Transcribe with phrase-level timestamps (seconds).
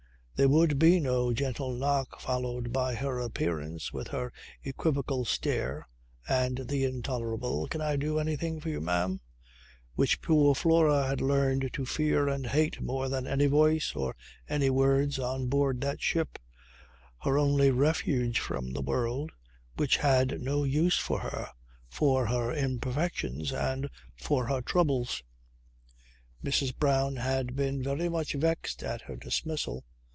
[0.35, 5.87] There would be no gentle knock, followed by her appearance with her equivocal stare
[6.27, 9.21] and the intolerable: "Can I do anything for you, ma'am?"
[9.93, 14.15] which poor Flora had learned to fear and hate more than any voice or
[14.49, 16.39] any words on board that ship
[17.19, 19.31] her only refuge from the world
[19.75, 21.49] which had no use for her,
[21.87, 25.21] for her imperfections and for her troubles.
[26.43, 26.75] Mrs.
[26.75, 29.85] Brown had been very much vexed at her dismissal.